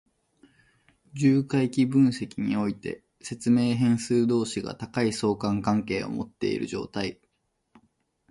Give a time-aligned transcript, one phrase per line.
[1.13, 7.21] 重回帰分析において、説明変数同士が高い相関関係を持っている状態。